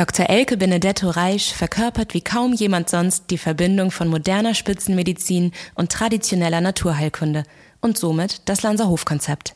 [0.00, 0.30] Dr.
[0.30, 6.62] Elke Benedetto Reich verkörpert wie kaum jemand sonst die Verbindung von moderner Spitzenmedizin und traditioneller
[6.62, 7.44] Naturheilkunde
[7.82, 9.52] und somit das Lanserhof-Konzept.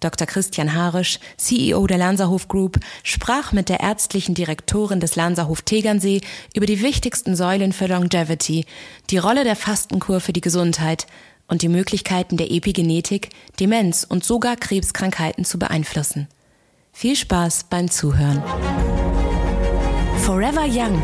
[0.00, 0.26] Dr.
[0.26, 6.20] Christian Harisch, CEO der Lanserhof Group, sprach mit der ärztlichen Direktorin des Lanserhof Tegernsee
[6.54, 8.66] über die wichtigsten Säulen für Longevity,
[9.08, 11.06] die Rolle der Fastenkur für die Gesundheit
[11.48, 16.28] und die Möglichkeiten der Epigenetik, Demenz und sogar Krebskrankheiten zu beeinflussen.
[16.92, 18.42] Viel Spaß beim Zuhören.
[20.26, 21.00] Forever Young,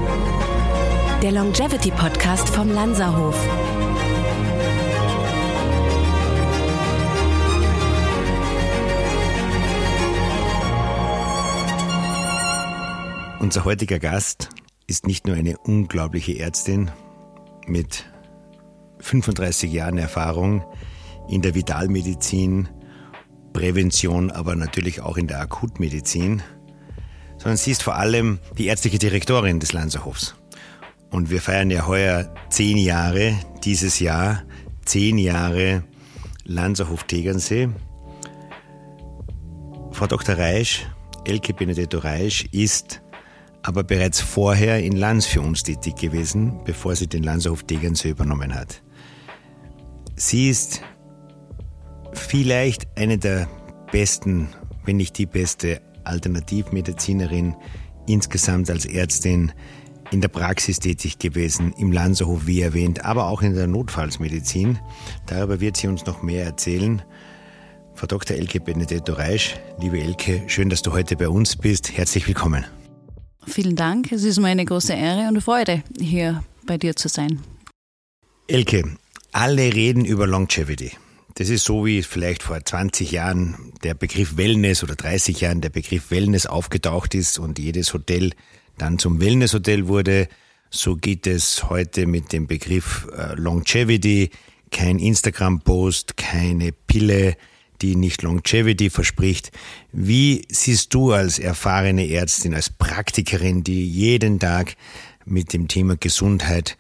[1.23, 3.37] der Longevity Podcast vom Lanserhof.
[13.39, 14.49] Unser heutiger Gast
[14.89, 16.91] ist nicht nur eine unglaubliche Ärztin
[17.69, 18.05] mit
[18.99, 20.65] 35 Jahren Erfahrung
[21.29, 22.69] in der Vitalmedizin,
[23.53, 26.43] Prävention, aber natürlich auch in der Akutmedizin,
[27.43, 30.37] sondern sie ist vor allem die ärztliche Direktorin des Lanzerhofs.
[31.11, 34.45] Und wir feiern ja heuer zehn Jahre, dieses Jahr
[34.85, 35.83] zehn Jahre
[36.45, 37.69] Lanzerhof Tegernsee.
[39.91, 40.39] Frau Dr.
[40.39, 40.87] Reisch,
[41.25, 43.03] Elke Benedetto Reisch, ist
[43.63, 48.55] aber bereits vorher in Lanz für uns tätig gewesen, bevor sie den Lanzerhof Tegernsee übernommen
[48.55, 48.83] hat.
[50.15, 50.81] Sie ist
[52.13, 53.49] vielleicht eine der
[53.91, 54.49] besten,
[54.85, 57.55] wenn nicht die beste Alternativmedizinerin
[58.07, 59.53] insgesamt als Ärztin
[60.11, 64.79] in der Praxis tätig gewesen, im Lanzerhof wie erwähnt, aber auch in der Notfallsmedizin.
[65.27, 67.03] Darüber wird sie uns noch mehr erzählen.
[67.95, 68.37] Frau Dr.
[68.37, 71.97] Elke Benedetto Reisch, liebe Elke, schön, dass du heute bei uns bist.
[71.97, 72.65] Herzlich willkommen.
[73.47, 74.13] Vielen Dank.
[74.13, 77.41] Es ist mir eine große Ehre und Freude, hier bei dir zu sein.
[78.47, 78.85] Elke,
[79.33, 80.93] alle reden über Longevity.
[81.35, 85.71] Das ist so, wie vielleicht vor 20 Jahren der Begriff Wellness oder 30 Jahren der
[85.71, 88.33] Begriff Wellness aufgetaucht ist und jedes Hotel
[88.77, 90.29] dann zum Wellnesshotel wurde.
[90.71, 94.31] So geht es heute mit dem Begriff äh, Longevity.
[94.71, 97.37] Kein Instagram-Post, keine Pille,
[97.83, 99.53] die nicht Longevity verspricht.
[99.93, 104.77] Wie siehst du als erfahrene Ärztin, als Praktikerin, die jeden Tag
[105.25, 106.77] mit dem Thema Gesundheit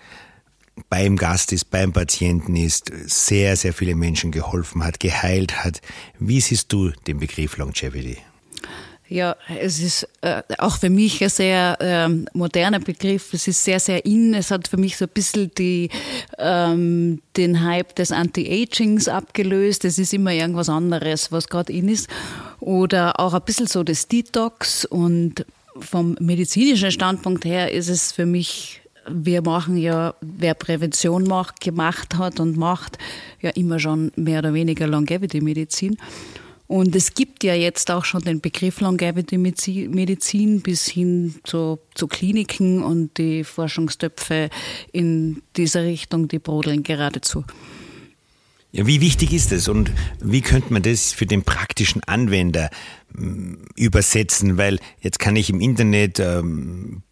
[0.88, 5.80] beim Gast ist, beim Patienten ist, sehr, sehr viele Menschen geholfen hat, geheilt hat.
[6.18, 8.18] Wie siehst du den Begriff Longevity?
[9.12, 13.34] Ja, es ist äh, auch für mich ein sehr äh, moderner Begriff.
[13.34, 14.32] Es ist sehr, sehr in.
[14.32, 15.90] Es hat für mich so ein bisschen die,
[16.38, 19.84] ähm, den Hype des Anti-Agings abgelöst.
[19.84, 22.08] Es ist immer irgendwas anderes, was gerade in ist.
[22.60, 24.86] Oder auch ein bisschen so das Detox.
[24.86, 25.44] Und
[25.78, 32.16] vom medizinischen Standpunkt her ist es für mich wir machen ja, wer Prävention macht, gemacht
[32.16, 32.98] hat und macht,
[33.40, 35.96] ja immer schon mehr oder weniger Longevity-Medizin.
[36.72, 42.06] Und es gibt ja jetzt auch schon den Begriff Longevity Medizin bis hin zu, zu
[42.06, 44.48] Kliniken und die Forschungstöpfe
[44.90, 47.44] in dieser Richtung, die brodeln geradezu.
[48.70, 49.92] Ja, wie wichtig ist es und
[50.22, 52.70] wie könnte man das für den praktischen Anwender
[53.14, 54.56] hm, übersetzen?
[54.56, 57.02] Weil jetzt kann ich im Internet ähm,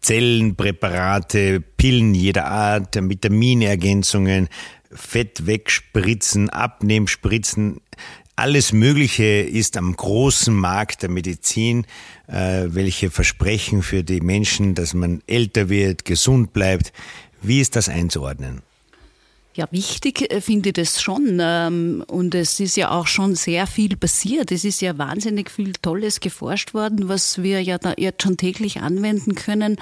[0.00, 4.48] Zellenpräparate, Pillen jeder Art, Vitaminergänzungen,
[4.90, 7.80] Fett wegspritzen, Abnehmspritzen
[8.38, 11.84] alles Mögliche ist am großen Markt der Medizin,
[12.28, 16.92] äh, welche Versprechen für die Menschen, dass man älter wird, gesund bleibt.
[17.42, 18.62] Wie ist das einzuordnen?
[19.58, 21.38] Ja, wichtig äh, finde ich das schon.
[21.40, 24.52] Ähm, und es ist ja auch schon sehr viel passiert.
[24.52, 28.80] Es ist ja wahnsinnig viel Tolles geforscht worden, was wir ja da jetzt schon täglich
[28.80, 29.76] anwenden können.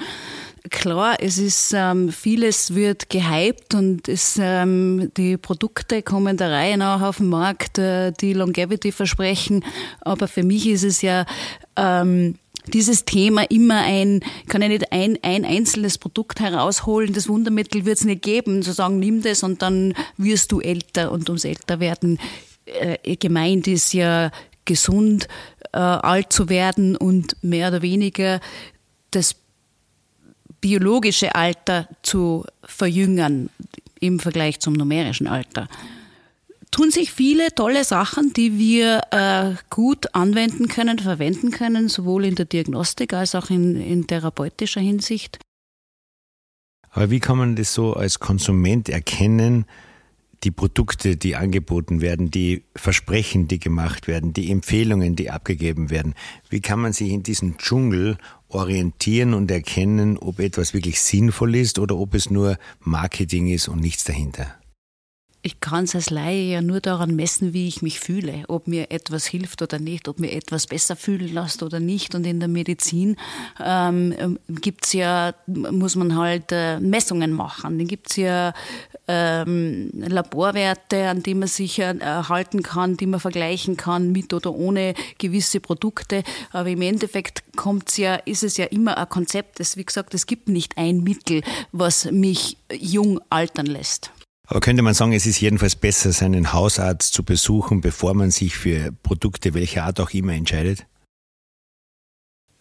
[0.71, 6.79] Klar, es ist ähm, vieles wird gehypt und es, ähm, die Produkte kommen der Reihe
[6.79, 9.63] nach auf den Markt, äh, die Longevity versprechen.
[10.01, 11.27] Aber für mich ist es ja
[12.73, 17.97] dieses Thema immer ein, kann ich nicht ein, ein einzelnes Produkt herausholen, das Wundermittel wird
[17.97, 21.79] es nicht geben, zu sagen, nimm das und dann wirst du älter und ums älter
[21.79, 22.19] werden
[22.67, 24.31] äh, gemeint ist ja
[24.65, 25.27] gesund
[25.73, 28.39] äh, alt zu werden und mehr oder weniger
[29.11, 29.35] das
[30.59, 33.49] biologische Alter zu verjüngern
[33.99, 35.67] im Vergleich zum numerischen Alter
[36.71, 42.35] tun sich viele tolle Sachen, die wir äh, gut anwenden können, verwenden können, sowohl in
[42.35, 45.39] der Diagnostik als auch in, in therapeutischer Hinsicht.
[46.91, 49.65] Aber wie kann man das so als Konsument erkennen,
[50.43, 56.15] die Produkte, die angeboten werden, die Versprechen, die gemacht werden, die Empfehlungen, die abgegeben werden?
[56.49, 58.17] Wie kann man sich in diesem Dschungel
[58.47, 63.81] orientieren und erkennen, ob etwas wirklich sinnvoll ist oder ob es nur Marketing ist und
[63.81, 64.55] nichts dahinter?
[65.47, 68.91] Ich kann es als Laie ja nur daran messen, wie ich mich fühle, ob mir
[68.91, 72.15] etwas hilft oder nicht, ob mir etwas besser fühlen lässt oder nicht.
[72.15, 73.15] Und in der Medizin
[73.63, 77.77] ähm, gibt's ja, muss man halt äh, Messungen machen.
[77.77, 78.53] Dann gibt's ja
[79.07, 84.95] ähm, Laborwerte, an die man sich erhalten kann, die man vergleichen kann mit oder ohne
[85.17, 86.23] gewisse Produkte.
[86.51, 89.61] Aber im Endeffekt kommt's ja, ist es ja immer ein Konzept.
[89.61, 91.41] Es, wie gesagt, es gibt nicht ein Mittel,
[91.71, 94.11] was mich jung altern lässt.
[94.47, 98.55] Aber könnte man sagen, es ist jedenfalls besser, seinen Hausarzt zu besuchen, bevor man sich
[98.55, 100.85] für Produkte welcher Art auch immer entscheidet?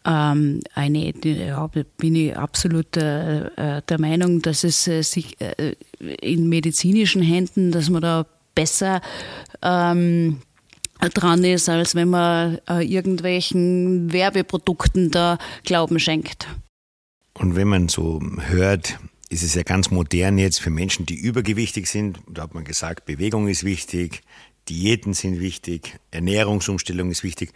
[0.04, 6.48] Ähm, eine, ja, bin ich absolut äh, der Meinung, dass es äh, sich äh, in
[6.48, 9.00] medizinischen Händen, dass man da besser
[9.62, 10.40] ähm,
[11.14, 16.48] dran ist, als wenn man äh, irgendwelchen Werbeprodukten da Glauben schenkt.
[17.34, 21.88] Und wenn man so hört, ist es ja ganz modern jetzt für Menschen, die übergewichtig
[21.88, 22.20] sind.
[22.28, 24.22] Da hat man gesagt, Bewegung ist wichtig,
[24.68, 27.52] Diäten sind wichtig, Ernährungsumstellung ist wichtig.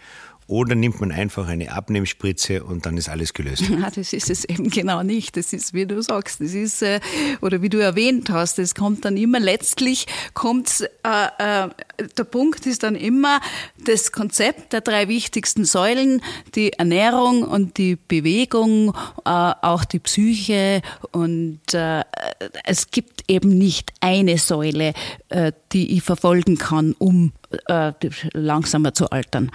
[0.50, 3.62] Oder nimmt man einfach eine Abnehmspritze und dann ist alles gelöst?
[3.70, 5.36] Ja, das ist es eben genau nicht.
[5.36, 6.98] Das ist, wie du sagst, das ist, äh,
[7.40, 11.68] oder wie du erwähnt hast, es kommt dann immer, letztlich kommt, äh, äh,
[12.18, 13.40] der Punkt ist dann immer
[13.84, 16.20] das Konzept der drei wichtigsten Säulen,
[16.56, 18.92] die Ernährung und die Bewegung,
[19.24, 20.82] äh, auch die Psyche
[21.12, 22.02] und äh,
[22.64, 24.94] es gibt eben nicht eine Säule,
[25.28, 27.32] äh, die ich verfolgen kann, um
[28.32, 29.50] langsamer zu altern.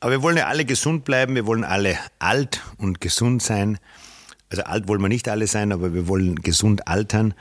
[0.00, 3.78] Aber wir wollen ja alle gesund bleiben, wir wollen alle alt und gesund sein.
[4.50, 7.34] Also alt wollen wir nicht alle sein, aber wir wollen gesund altern.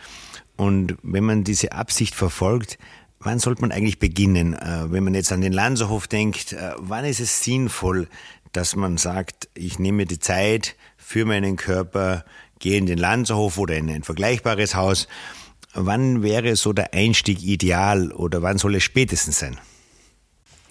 [0.55, 2.77] Und wenn man diese Absicht verfolgt,
[3.19, 4.53] wann sollte man eigentlich beginnen?
[4.53, 8.07] Äh, wenn man jetzt an den Lanzerhof denkt, äh, wann ist es sinnvoll,
[8.53, 12.23] dass man sagt, ich nehme die Zeit für meinen Körper,
[12.59, 15.07] gehe in den Lanzerhof oder in ein vergleichbares Haus.
[15.73, 19.59] Wann wäre so der Einstieg ideal oder wann soll es spätestens sein?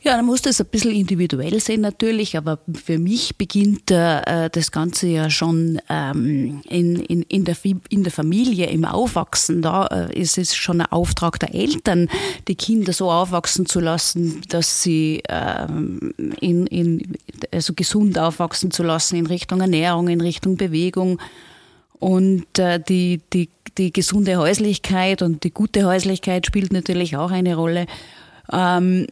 [0.05, 4.71] Ja, dann muss das ein bisschen individuell sein natürlich, aber für mich beginnt äh, das
[4.71, 7.57] Ganze ja schon ähm, in, in, in, der,
[7.89, 9.63] in der Familie, im Aufwachsen.
[9.63, 12.11] Da äh, ist es schon ein Auftrag der Eltern,
[12.49, 17.17] die Kinder so aufwachsen zu lassen, dass sie ähm, in, in,
[17.51, 21.19] also gesund aufwachsen zu lassen in Richtung Ernährung, in Richtung Bewegung.
[21.99, 23.49] Und äh, die, die,
[23.79, 27.87] die gesunde Häuslichkeit und die gute Häuslichkeit spielt natürlich auch eine Rolle.
[28.53, 29.07] Ähm,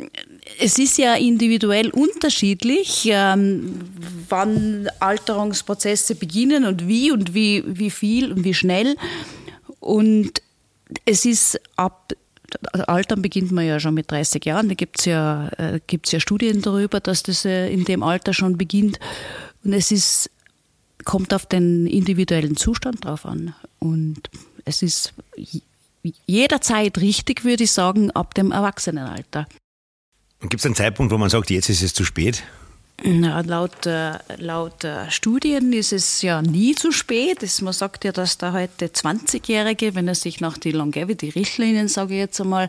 [0.59, 3.81] es ist ja individuell unterschiedlich, ähm,
[4.29, 8.97] wann Alterungsprozesse beginnen und wie und wie, wie viel und wie schnell.
[9.81, 10.43] Und
[11.05, 12.13] es ist ab
[12.87, 14.69] Altern beginnt man ja schon mit 30 Jahren.
[14.69, 18.59] Da gibt es ja, äh, ja Studien darüber, dass das äh, in dem Alter schon
[18.59, 18.99] beginnt.
[19.65, 20.31] Und es ist,
[21.05, 23.55] kommt auf den individuellen Zustand drauf an.
[23.79, 24.21] Und
[24.65, 25.15] es ist
[26.27, 29.47] jederzeit richtig, würde ich sagen, ab dem Erwachsenenalter.
[30.41, 32.43] Gibt es einen Zeitpunkt, wo man sagt, jetzt ist es zu spät?
[33.05, 37.43] Na, laut, äh, laut äh, Studien ist es ja nie zu spät.
[37.43, 42.15] Es, man sagt ja, dass der heute 20-Jährige, wenn er sich nach die Longevity-Richtlinien, sage
[42.15, 42.69] ich jetzt einmal,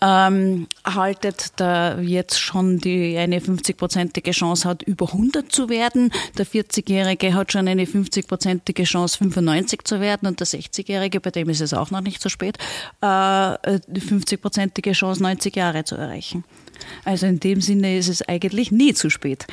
[0.00, 6.12] ähm, haltet, da jetzt schon die eine 50-prozentige Chance hat, über 100 zu werden.
[6.36, 11.48] Der 40-Jährige hat schon eine 50-prozentige Chance, 95 zu werden und der 60-Jährige, bei dem
[11.48, 12.58] ist es auch noch nicht so spät,
[13.00, 16.44] äh, die 50-prozentige Chance, 90 Jahre zu erreichen.
[17.04, 19.46] Also in dem Sinne ist es eigentlich nie zu spät.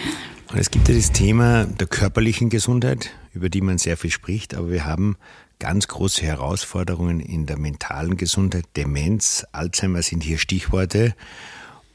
[0.54, 4.70] Es gibt ja das Thema der körperlichen Gesundheit, über die man sehr viel spricht, aber
[4.70, 5.18] wir haben
[5.60, 8.66] ganz große Herausforderungen in der mentalen Gesundheit.
[8.76, 11.16] Demenz, Alzheimer sind hier Stichworte.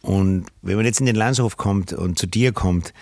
[0.02, 2.94] Und wenn man jetzt in den Landshof kommt und zu dir kommt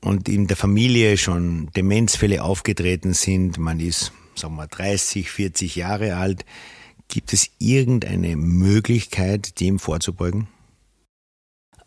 [0.00, 6.16] und in der Familie schon Demenzfälle aufgetreten sind, man ist, sagen wir, 30, 40 Jahre
[6.16, 6.44] alt,
[7.08, 10.48] gibt es irgendeine Möglichkeit, dem vorzubeugen?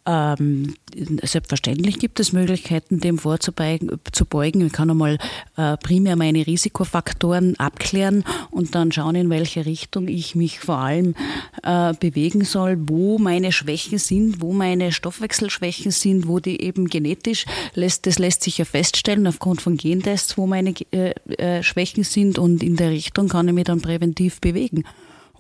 [0.08, 0.76] Ähm,
[1.24, 4.66] selbstverständlich gibt es Möglichkeiten, dem vorzubeugen.
[4.66, 5.18] Ich kann einmal
[5.58, 11.14] äh, primär meine Risikofaktoren abklären und dann schauen, in welche Richtung ich mich vor allem
[11.62, 17.46] äh, bewegen soll, wo meine Schwächen sind, wo meine Stoffwechselschwächen sind, wo die eben genetisch
[17.74, 22.40] lässt, das lässt sich ja feststellen aufgrund von Gentests, wo meine äh, äh, Schwächen sind
[22.40, 24.86] und in der Richtung kann ich mich dann präventiv bewegen.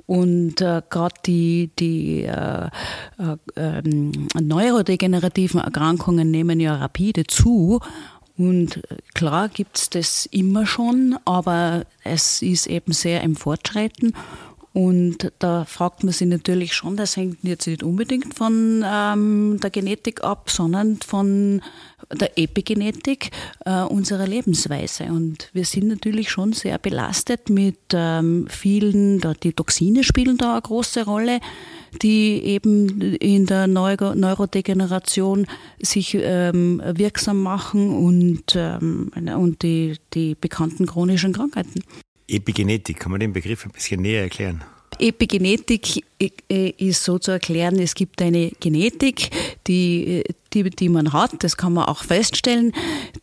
[0.07, 2.69] Und äh, gerade die, die äh,
[3.19, 7.81] äh, ähm, neurodegenerativen Erkrankungen nehmen ja rapide zu.
[8.37, 14.13] Und äh, klar gibt's das immer schon, aber es ist eben sehr im Fortschreiten.
[14.73, 19.69] Und da fragt man sich natürlich schon, das hängt jetzt nicht unbedingt von ähm, der
[19.71, 21.61] Genetik ab, sondern von
[22.13, 23.31] der Epigenetik
[23.65, 25.05] äh, unserer Lebensweise.
[25.05, 30.53] Und wir sind natürlich schon sehr belastet mit ähm, vielen, da, die Toxine spielen da
[30.53, 31.39] eine große Rolle.
[32.01, 35.47] die eben in der Neuro Neurodegeneration
[35.81, 41.83] sich ähm, wirksam machen und, ähm, und die, die bekannten chronischen Krankheiten.
[42.27, 44.63] Epigenetik, kann man den Begriff ein bisschen näher erklären?
[44.99, 49.29] Epigenetik äh, ist so zu erklären, es gibt eine Genetik,
[49.67, 52.73] die, die, die man hat, das kann man auch feststellen,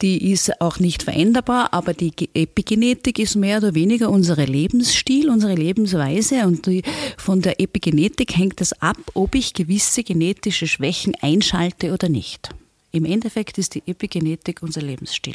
[0.01, 5.55] die ist auch nicht veränderbar, aber die Epigenetik ist mehr oder weniger unser Lebensstil, unsere
[5.55, 6.83] Lebensweise und die,
[7.17, 12.51] von der Epigenetik hängt es ab, ob ich gewisse genetische Schwächen einschalte oder nicht.
[12.93, 15.35] Im Endeffekt ist die Epigenetik unser Lebensstil.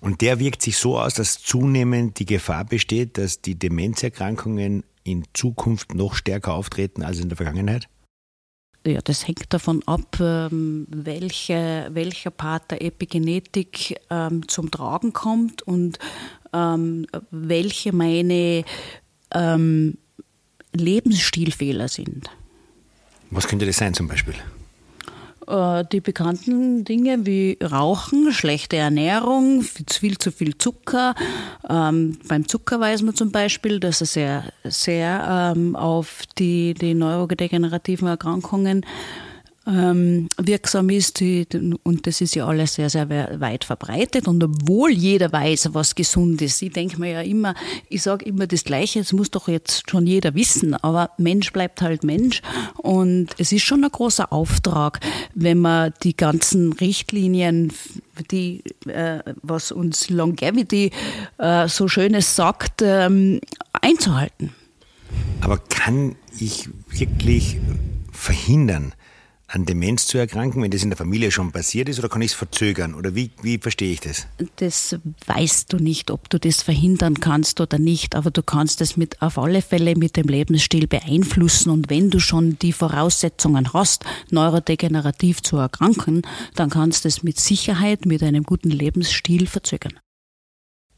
[0.00, 5.24] Und der wirkt sich so aus, dass zunehmend die Gefahr besteht, dass die Demenzerkrankungen in
[5.34, 7.88] Zukunft noch stärker auftreten als in der Vergangenheit?
[8.84, 15.62] Ja, das hängt davon ab, ähm, welche, welcher Part der Epigenetik ähm, zum Tragen kommt
[15.62, 16.00] und
[16.52, 18.64] ähm, welche meine
[19.32, 19.98] ähm,
[20.72, 22.28] Lebensstilfehler sind.
[23.30, 24.34] Was könnte das sein zum Beispiel?
[25.46, 31.14] Äh, die bekannten Dinge wie Rauchen, schlechte Ernährung, viel zu viel Zucker.
[31.68, 36.94] Ähm, beim Zucker weiß man zum Beispiel, dass er sehr, sehr ähm, auf die, die
[36.94, 38.86] neurodegenerativen Erkrankungen
[39.64, 41.22] wirksam ist.
[41.22, 44.26] Und das ist ja alles sehr, sehr weit verbreitet.
[44.26, 47.54] Und obwohl jeder weiß, was gesund ist, ich denke mir ja immer,
[47.88, 51.80] ich sage immer das Gleiche, das muss doch jetzt schon jeder wissen, aber Mensch bleibt
[51.80, 52.42] halt Mensch.
[52.78, 55.00] Und es ist schon ein großer Auftrag,
[55.34, 57.72] wenn man die ganzen Richtlinien,
[58.30, 60.90] die, äh, was uns Longevity
[61.38, 63.40] äh, so Schönes sagt, ähm,
[63.80, 64.52] einzuhalten.
[65.40, 67.58] Aber kann ich wirklich
[68.12, 68.94] verhindern,
[69.52, 72.30] an Demenz zu erkranken, wenn das in der Familie schon passiert ist, oder kann ich
[72.30, 72.94] es verzögern?
[72.94, 74.26] Oder wie, wie verstehe ich das?
[74.56, 78.96] Das weißt du nicht, ob du das verhindern kannst oder nicht, aber du kannst es
[78.96, 81.68] mit, auf alle Fälle mit dem Lebensstil beeinflussen.
[81.68, 86.22] Und wenn du schon die Voraussetzungen hast, neurodegenerativ zu erkranken,
[86.54, 90.00] dann kannst du es mit Sicherheit, mit einem guten Lebensstil verzögern.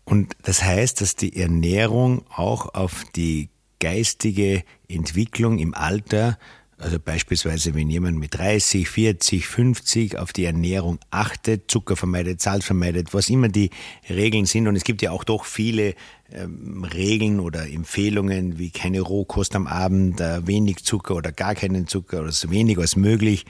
[0.05, 3.49] Und das heißt, dass die Ernährung auch auf die
[3.81, 6.39] geistige Entwicklung im Alter
[6.85, 12.67] also beispielsweise, wenn jemand mit 30, 40, 50 auf die Ernährung achtet, Zucker vermeidet, Salz
[12.67, 13.71] vermeidet, was immer die
[14.11, 14.69] Regeln sind.
[14.69, 15.95] Und es gibt ja auch doch viele
[16.31, 21.87] ähm, Regeln oder Empfehlungen, wie keine Rohkost am Abend, äh, wenig Zucker oder gar keinen
[21.87, 23.47] Zucker oder so wenig als möglich,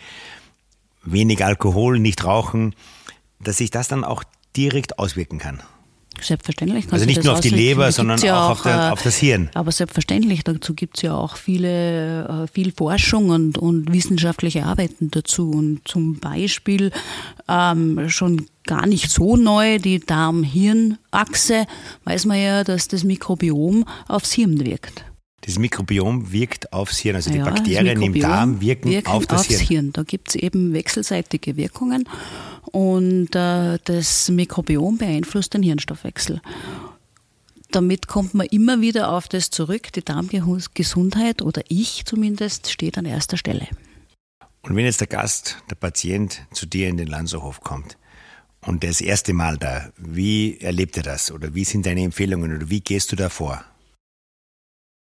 [1.02, 2.76] wenig Alkohol, nicht rauchen,
[3.40, 4.22] dass sich das dann auch
[4.54, 5.60] direkt auswirken kann.
[6.20, 6.86] Selbstverständlich.
[6.90, 9.50] Also nicht nur auf die Leber, sondern ja auch, auf, der, auf, das Hirn.
[9.54, 15.10] Aber selbstverständlich, dazu gibt es ja auch viele, äh, viel Forschung und, und wissenschaftliche Arbeiten
[15.10, 15.50] dazu.
[15.50, 16.92] Und zum Beispiel
[17.48, 21.66] ähm, schon gar nicht so neu, die Darm-Hirn-Achse,
[22.04, 25.04] weiß man ja, dass das Mikrobiom aufs Hirn wirkt.
[25.44, 29.44] Das Mikrobiom wirkt aufs Hirn, also die ja, Bakterien im Darm wirken, wirken auf das
[29.44, 29.60] Hirn.
[29.60, 29.92] Hirn.
[29.92, 32.08] Da gibt es eben wechselseitige Wirkungen
[32.72, 36.40] und äh, das Mikrobiom beeinflusst den Hirnstoffwechsel.
[37.70, 43.04] Damit kommt man immer wieder auf das zurück, die Darmgesundheit oder ich zumindest steht an
[43.04, 43.68] erster Stelle.
[44.62, 47.98] Und wenn jetzt der Gast, der Patient zu dir in den Lanzerhof kommt
[48.64, 52.70] und das erste Mal da, wie erlebt er das oder wie sind deine Empfehlungen oder
[52.70, 53.62] wie gehst du da vor?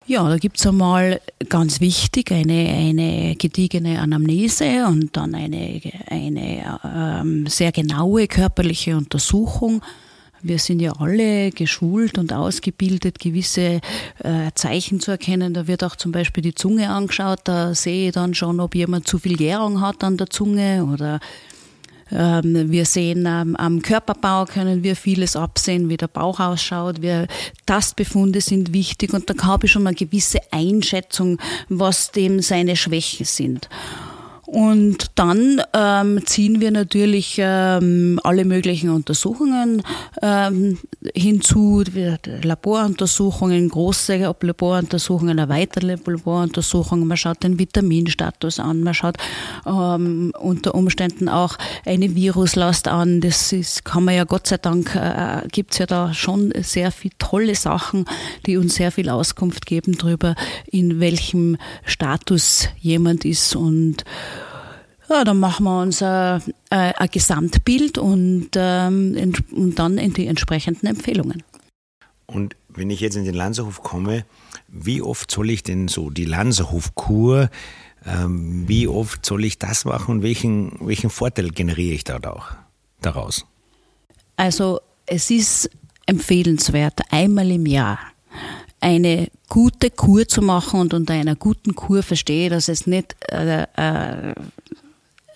[0.06, 5.80] Ja, da gibt's einmal ganz wichtig eine, eine gediegene Anamnese und dann eine,
[6.10, 9.80] eine ähm, sehr genaue körperliche Untersuchung.
[10.42, 13.80] Wir sind ja alle geschult und ausgebildet, gewisse
[14.22, 15.54] äh, Zeichen zu erkennen.
[15.54, 17.40] Da wird auch zum Beispiel die Zunge angeschaut.
[17.44, 21.18] Da sehe ich dann schon, ob jemand zu viel Gärung hat an der Zunge oder
[22.10, 27.02] wir sehen ähm, am Körperbau können wir vieles absehen, wie der Bauch ausschaut.
[27.02, 27.26] Wir,
[27.66, 33.26] Tastbefunde sind wichtig und da habe ich schon eine gewisse Einschätzung, was dem seine Schwächen
[33.26, 33.68] sind.
[34.54, 39.82] Und dann ähm, ziehen wir natürlich ähm, alle möglichen Untersuchungen
[40.22, 40.78] ähm,
[41.12, 41.82] hinzu,
[42.42, 47.08] Laboruntersuchungen, große Laboruntersuchungen, erweiterte Laboruntersuchungen.
[47.08, 49.16] Man schaut den Vitaminstatus an, man schaut
[49.66, 53.20] ähm, unter Umständen auch eine Viruslast an.
[53.20, 57.14] Das ist, kann man ja Gott sei Dank, äh, gibt's ja da schon sehr viele
[57.18, 58.04] tolle Sachen,
[58.46, 60.36] die uns sehr viel Auskunft geben darüber,
[60.70, 64.04] in welchem Status jemand ist und
[65.08, 70.86] ja, dann machen wir uns ein, ein Gesamtbild und, ähm, und dann in die entsprechenden
[70.86, 71.42] Empfehlungen.
[72.26, 74.24] Und wenn ich jetzt in den Lanzerhof komme,
[74.68, 77.50] wie oft soll ich denn so die Lanzerhofkur,
[78.06, 82.48] ähm, wie oft soll ich das machen und welchen, welchen Vorteil generiere ich da auch,
[83.00, 83.46] daraus?
[84.36, 85.70] Also es ist
[86.06, 87.98] empfehlenswert, einmal im Jahr
[88.80, 93.62] eine gute Kur zu machen und unter einer guten Kur verstehe, dass es nicht äh,
[93.62, 94.34] äh,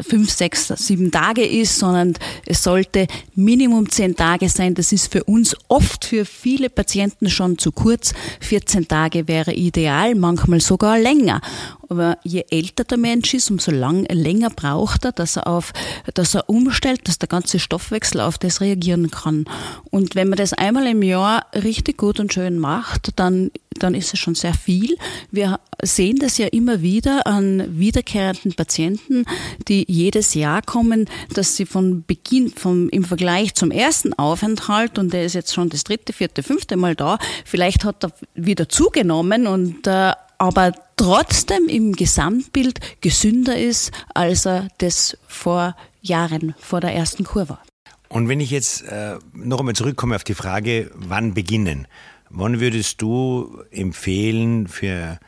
[0.00, 2.14] fünf, sechs, sieben Tage ist, sondern
[2.46, 4.74] es sollte Minimum zehn Tage sein.
[4.74, 8.14] Das ist für uns oft für viele Patienten schon zu kurz.
[8.40, 11.40] 14 Tage wäre ideal, manchmal sogar länger.
[11.88, 15.72] Aber je älter der Mensch ist, umso lang, länger braucht er, dass er auf,
[16.14, 19.46] dass er umstellt, dass der ganze Stoffwechsel auf das reagieren kann.
[19.90, 24.12] Und wenn man das einmal im Jahr richtig gut und schön macht, dann, dann ist
[24.12, 24.96] es schon sehr viel.
[25.30, 29.24] Wir sehen das ja immer wieder an wiederkehrenden Patienten,
[29.68, 35.12] die jedes Jahr kommen, dass sie von Beginn, vom, im Vergleich zum ersten Aufenthalt, und
[35.12, 39.46] der ist jetzt schon das dritte, vierte, fünfte Mal da, vielleicht hat er wieder zugenommen
[39.46, 46.94] und äh, aber trotzdem im Gesamtbild gesünder ist, als er das vor Jahren, vor der
[46.94, 47.62] ersten Kur war.
[48.08, 51.86] Und wenn ich jetzt äh, noch einmal zurückkomme auf die Frage, wann beginnen?
[52.30, 55.18] Wann würdest du empfehlen für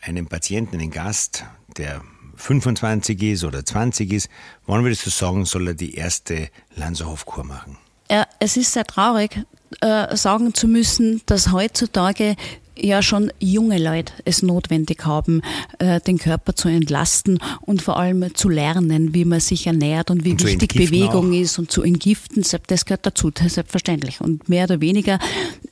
[0.00, 1.44] einen Patienten, einen Gast,
[1.76, 2.02] der
[2.36, 4.30] 25 ist oder 20 ist,
[4.66, 7.76] wann würdest du sagen, soll er die erste Lanzerhof-Kur machen?
[8.10, 9.44] Ja, es ist sehr traurig,
[9.80, 12.34] äh, sagen zu müssen, dass heutzutage
[12.80, 15.42] ja schon junge Leute es notwendig haben,
[15.78, 20.24] äh, den Körper zu entlasten und vor allem zu lernen, wie man sich ernährt und
[20.24, 21.40] wie und wichtig Bewegung auch.
[21.40, 22.44] ist und zu entgiften.
[22.66, 24.20] Das gehört dazu, selbstverständlich.
[24.20, 25.18] Und mehr oder weniger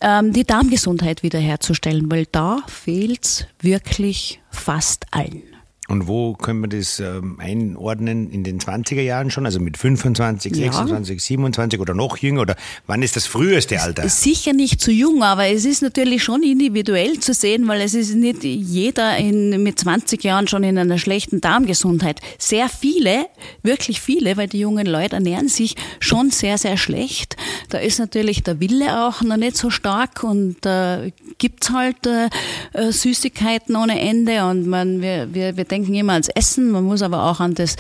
[0.01, 5.43] ähm, die Darmgesundheit wiederherzustellen, weil da fehlt es wirklich fast allen.
[5.89, 8.31] Und wo können wir das ähm, einordnen?
[8.31, 9.47] In den 20er Jahren schon?
[9.47, 10.71] Also mit 25, ja.
[10.71, 12.43] 26, 27 oder noch jünger?
[12.43, 14.07] Oder wann ist das früheste Alter?
[14.07, 18.15] Sicher nicht zu jung, aber es ist natürlich schon individuell zu sehen, weil es ist
[18.15, 22.21] nicht jeder in, mit 20 Jahren schon in einer schlechten Darmgesundheit.
[22.37, 23.25] Sehr viele,
[23.63, 27.39] wirklich viele, weil die jungen Leute ernähren sich schon sehr, sehr schlecht.
[27.71, 32.29] Da ist natürlich der Wille auch noch nicht so stark und äh, gibt's halt äh,
[32.75, 36.85] äh Süßigkeiten ohne Ende und man, wir, wir, wir denken, denken immer ans Essen, man
[36.85, 37.77] muss aber auch an das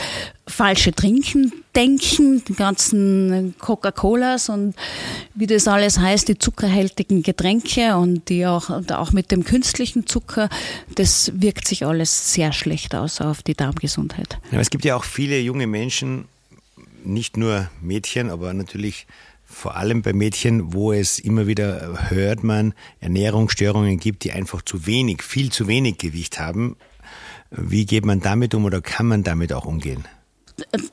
[0.47, 4.75] falsche Trinken denken, die ganzen Coca-Colas und
[5.35, 10.07] wie das alles heißt, die zuckerhältigen Getränke und die auch, und auch mit dem künstlichen
[10.07, 10.49] Zucker,
[10.95, 14.39] das wirkt sich alles sehr schlecht aus auf die Darmgesundheit.
[14.53, 16.27] Ja, es gibt ja auch viele junge Menschen,
[17.05, 19.07] nicht nur Mädchen, aber natürlich
[19.45, 24.87] vor allem bei Mädchen, wo es immer wieder hört man Ernährungsstörungen gibt, die einfach zu
[24.87, 26.77] wenig, viel zu wenig Gewicht haben.
[27.51, 30.05] Wie geht man damit um oder kann man damit auch umgehen?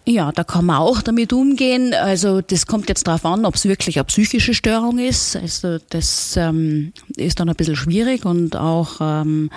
[0.05, 1.93] Ja, da kann man auch damit umgehen.
[1.95, 5.35] Also das kommt jetzt darauf an, ob es wirklich eine psychische Störung ist.
[5.35, 9.49] Also das ähm, ist dann ein bisschen schwierig und auch ähm,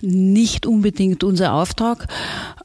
[0.00, 2.08] nicht unbedingt unser Auftrag.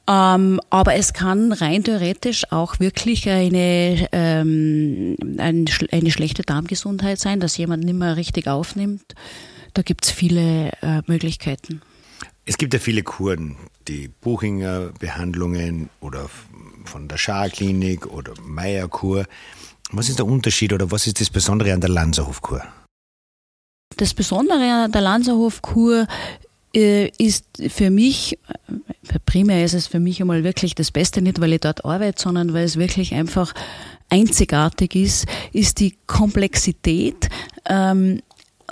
[0.07, 7.39] Ähm, aber es kann rein theoretisch auch wirklich eine, ähm, eine, eine schlechte Darmgesundheit sein,
[7.39, 9.13] dass jemand nicht mehr richtig aufnimmt.
[9.75, 11.81] Da gibt es viele äh, Möglichkeiten.
[12.45, 13.55] Es gibt ja viele Kuren,
[13.87, 16.29] die Buchinger Behandlungen oder
[16.85, 19.25] von der Scharklinik oder Meierkur.
[19.91, 22.63] Was ist der Unterschied oder was ist das Besondere an der Lanzerhofkur?
[23.95, 26.07] Das Besondere an der Lanzerhofkur
[26.75, 31.39] äh, ist für mich, äh, primär ist es für mich einmal wirklich das Beste, nicht
[31.39, 33.53] weil ich dort arbeite, sondern weil es wirklich einfach
[34.09, 37.29] einzigartig ist, ist die Komplexität
[37.67, 38.21] ähm,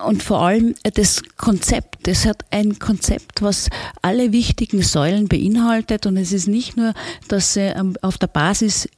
[0.03, 2.07] und vor allem das Konzept.
[2.07, 3.69] Es hat ein Konzept, was
[4.01, 6.05] alle wichtigen Säulen beinhaltet.
[6.05, 6.93] Und es ist nicht nur,
[7.27, 7.57] dass
[8.01, 8.89] auf der Basis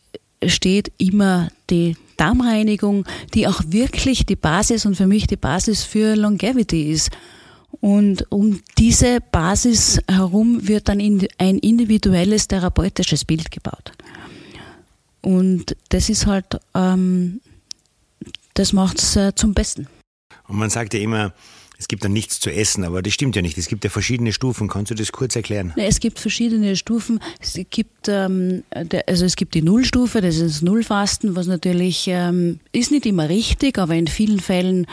[0.45, 6.15] steht immer die Darmreinigung, die auch wirklich die Basis und für mich die Basis für
[6.15, 7.11] Longevity ist.
[7.79, 13.91] Und um diese Basis herum wird dann ein individuelles therapeutisches Bild gebaut.
[15.21, 17.41] Und das ist halt, ähm,
[18.53, 19.87] das macht es äh, zum Besten.
[20.47, 21.33] Und man sagt ja immer,
[21.79, 23.57] es gibt dann nichts zu essen, aber das stimmt ja nicht.
[23.57, 24.67] Es gibt ja verschiedene Stufen.
[24.67, 25.73] Kannst du das kurz erklären?
[25.75, 27.19] Es gibt verschiedene Stufen.
[27.39, 28.63] Es gibt, ähm,
[29.05, 33.29] also es gibt die Nullstufe, das ist das Nullfasten, was natürlich ähm, ist nicht immer
[33.29, 34.85] richtig, aber in vielen Fällen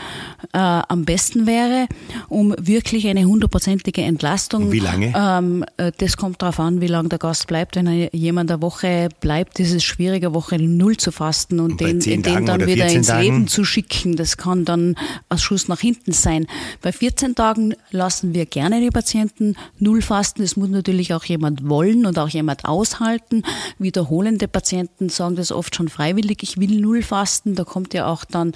[0.53, 1.87] äh, am besten wäre,
[2.29, 4.67] um wirklich eine hundertprozentige Entlastung.
[4.67, 5.11] Und wie lange?
[5.15, 7.77] Ähm, äh, das kommt darauf an, wie lange der Gast bleibt.
[7.77, 12.05] Wenn er jemand eine Woche bleibt, ist es schwieriger, Woche null zu fasten und, und
[12.05, 13.23] den, den dann wieder ins Tagen?
[13.23, 14.15] Leben zu schicken.
[14.15, 14.95] Das kann dann
[15.29, 16.45] ein Schuss nach hinten sein.
[16.81, 20.43] Bei 14 Tagen lassen wir gerne die Patienten null fasten.
[20.43, 23.43] Es muss natürlich auch jemand wollen und auch jemand aushalten.
[23.79, 27.55] Wiederholende Patienten sagen das oft schon freiwillig, ich will null fasten.
[27.55, 28.53] Da kommt ja auch dann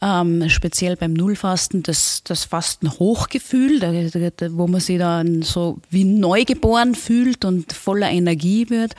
[0.00, 3.80] ähm, speziell beim Nullfasten das, das Fasten-Hochgefühl,
[4.52, 8.94] wo man sich dann so wie neugeboren fühlt und voller Energie wird.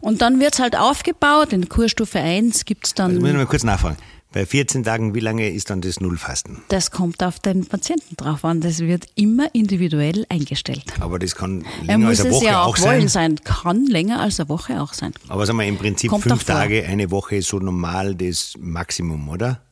[0.00, 1.52] Und dann wird es halt aufgebaut.
[1.52, 3.10] In Kurstufe 1 gibt es dann.
[3.10, 3.96] Also, muss ich mal kurz nachfragen.
[4.32, 6.62] Bei 14 Tagen, wie lange ist dann das Nullfasten?
[6.68, 8.60] Das kommt auf den Patienten drauf an.
[8.60, 10.84] Das wird immer individuell eingestellt.
[11.00, 13.08] Aber das kann länger als eine Woche ja auch, sein.
[13.08, 13.40] sein.
[13.42, 15.12] Kann länger als eine Woche auch sein.
[15.26, 16.44] Aber sagen wir im Prinzip Kommt fünf.
[16.44, 19.62] Tage, eine Woche ist so normal das Maximum, oder?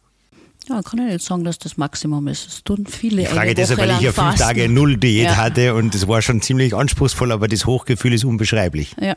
[0.69, 2.49] Ja, kann ich nicht sagen, dass das Maximum ist.
[2.49, 4.35] Es tun viele Ich frage deshalb, weil ich ja fünf.
[4.35, 5.37] Tage Null Diät Ja.
[5.37, 8.97] hatte und das war schon ziemlich anspruchsvoll, aber das Hochgefühl ist unbeschreiblich.
[9.01, 9.15] Ja.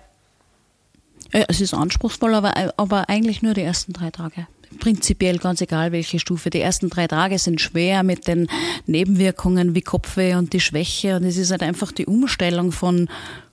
[1.34, 1.46] ja.
[1.48, 4.48] Es ist anspruchsvoll, aber, aber eigentlich nur die ersten drei Tage.
[4.80, 6.50] Prinzipiell ganz egal, welche Stufe.
[6.50, 8.48] Die ersten drei Tage sind schwer mit den
[8.86, 11.16] Nebenwirkungen wie Kopfweh und die Schwäche.
[11.18, 13.10] Und es ist halt einfach die Umstellung von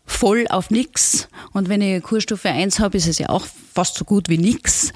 [0.07, 1.29] voll auf nix.
[1.53, 4.93] Und wenn ich Kurstufe 1 habe, ist es ja auch fast so gut wie nix.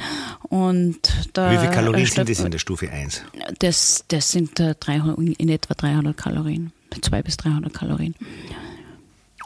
[0.48, 0.98] Und
[1.34, 3.22] da Wie viele Kalorien sind das in der Stufe 1?
[3.58, 6.72] Das, das sind äh, 300, in etwa 300 Kalorien.
[7.00, 8.14] 200 bis 300 Kalorien.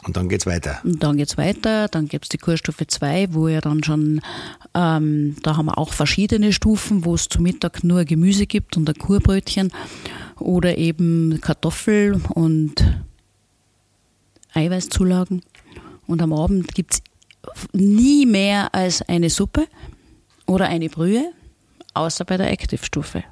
[0.03, 0.79] Und dann geht's weiter.
[0.83, 4.21] Und dann geht's weiter, dann gibt's die Kurstufe 2, wo ja dann schon,
[4.73, 8.87] ähm, da haben wir auch verschiedene Stufen, wo es zu Mittag nur Gemüse gibt und
[8.87, 9.71] ein Kurbrötchen
[10.39, 12.85] oder eben Kartoffel und
[14.53, 15.41] Eiweißzulagen.
[16.05, 17.01] Und am Abend gibt's
[17.73, 19.67] nie mehr als eine Suppe
[20.45, 21.31] oder eine Brühe,
[21.93, 23.23] außer bei der Active-Stufe.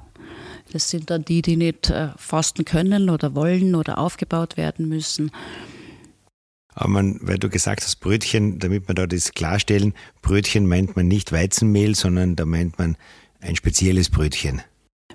[0.72, 5.30] Das sind dann die, die nicht äh, fasten können oder wollen oder aufgebaut werden müssen.
[6.76, 11.08] Aber man, weil du gesagt hast, Brötchen, damit wir da das klarstellen, Brötchen meint man
[11.08, 12.96] nicht Weizenmehl, sondern da meint man
[13.40, 14.60] ein spezielles Brötchen.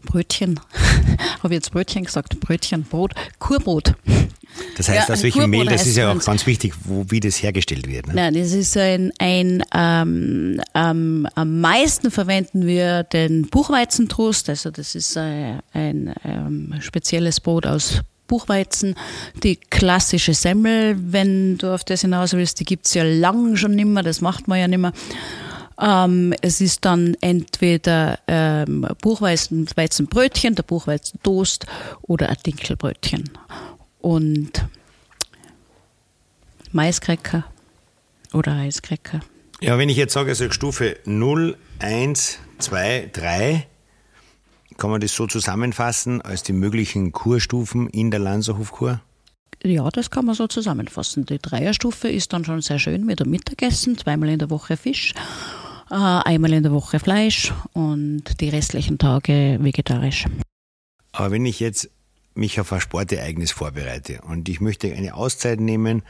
[0.04, 0.60] Brötchen.
[1.44, 2.40] Habe ich jetzt Brötchen gesagt?
[2.40, 3.94] Brötchen, Brot, Kurbrot.
[4.76, 7.20] Das heißt, Ja, aus ein welchem Mehl, das ist ja auch ganz wichtig, wo, wie
[7.20, 8.08] das hergestellt wird.
[8.08, 8.16] Ne?
[8.16, 14.50] Nein, das ist ein, ein ähm, ähm, am meisten verwenden wir den Buchweizentrost.
[14.50, 18.96] Also das ist äh, ein ähm, spezielles Brot aus Buchweizen.
[19.44, 24.04] Die klassische Semmel, wenn du auf das hinaus willst, die gibt's ja lang schon nimmer,
[24.04, 24.94] das macht man ja nimmer.
[25.80, 31.66] Ähm, es ist dann entweder ähm, Buchweizenbrötchen, der Buchweizentoast
[32.04, 33.30] oder ein Dinkelbrötchen.
[34.00, 34.66] Und
[36.72, 37.46] Maiskräcker
[38.34, 39.22] oder Reiskräcker.
[39.60, 43.68] Ja, wenn ich jetzt sage, also Stufe 0, 1, 2, 3,
[44.78, 49.02] kann man das so zusammenfassen als die möglichen Kurstufen in der Lanzerhofkur?
[49.64, 51.26] Ja, das kann man so zusammenfassen.
[51.26, 55.14] Die Dreierstufe ist dann schon sehr schön mit dem Mittagessen, zweimal in der Woche Fisch,
[55.92, 60.26] äh, einmal in der Woche Fleisch und die restlichen Tage vegetarisch.
[61.12, 61.92] Aber wenn ich jetzt
[62.34, 66.04] mich auf ein Sportereignis vorbereite und ich möchte eine Auszeit nehmen,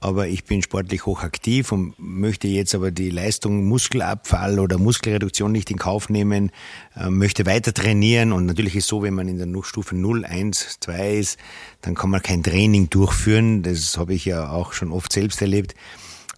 [0.00, 5.70] aber ich bin sportlich hochaktiv und möchte jetzt aber die Leistung Muskelabfall oder Muskelreduktion nicht
[5.70, 6.52] in Kauf nehmen,
[6.96, 10.78] äh, möchte weiter trainieren und natürlich ist so, wenn man in der Stufe 0, 1,
[10.80, 11.38] 2 ist,
[11.80, 15.74] dann kann man kein Training durchführen, das habe ich ja auch schon oft selbst erlebt.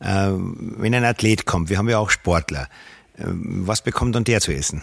[0.01, 2.69] Äh, Wenn ein Athlet kommt, wir haben ja auch Sportler,
[3.19, 4.83] äh, was bekommt dann der zu essen?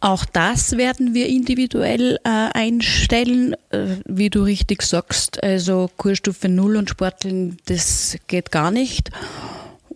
[0.00, 5.42] Auch das werden wir individuell äh, einstellen, äh, wie du richtig sagst.
[5.42, 9.10] Also Kurstufe 0 und Sporteln, das geht gar nicht.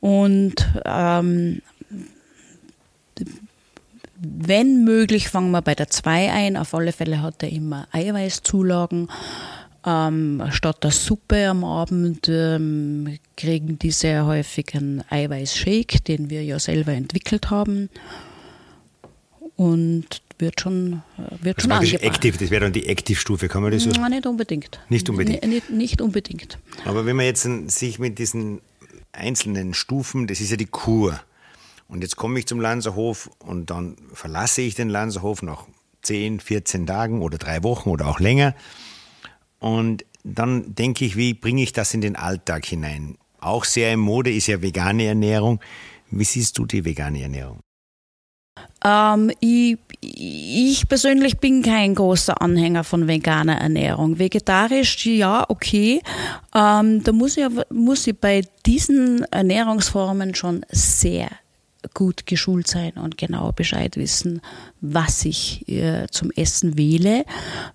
[0.00, 1.62] Und ähm,
[4.16, 6.56] wenn möglich, fangen wir bei der 2 ein.
[6.56, 9.08] Auf alle Fälle hat er immer Eiweißzulagen.
[9.86, 16.42] Ähm, statt der Suppe am Abend ähm, kriegen die sehr häufig einen Eiweißshake, den wir
[16.42, 17.88] ja selber entwickelt haben
[19.62, 21.03] und wird schon,
[21.40, 22.14] wird Das, schon war das, angebracht.
[22.14, 24.81] Active, das wäre dann die Active-Stufe, kann man das so Nein, nicht unbedingt.
[24.88, 25.46] Nicht unbedingt.
[25.46, 26.59] Nicht, nicht unbedingt.
[26.85, 28.61] Aber wenn man jetzt sich mit diesen
[29.12, 31.20] einzelnen Stufen, das ist ja die Kur.
[31.87, 35.66] Und jetzt komme ich zum Lanzerhof und dann verlasse ich den Lanzerhof nach
[36.03, 38.57] 10, 14 Tagen oder drei Wochen oder auch länger.
[39.61, 43.16] Und dann denke ich, wie bringe ich das in den Alltag hinein?
[43.38, 45.61] Auch sehr in Mode ist ja vegane Ernährung.
[46.11, 47.61] Wie siehst du die vegane Ernährung?
[48.85, 54.18] Ähm, ich, ich persönlich bin kein großer Anhänger von veganer Ernährung.
[54.18, 56.01] Vegetarisch, ja, okay.
[56.55, 61.29] Ähm, da muss ich, muss ich bei diesen Ernährungsformen schon sehr
[61.95, 64.40] gut geschult sein und genau Bescheid wissen,
[64.81, 67.25] was ich äh, zum Essen wähle,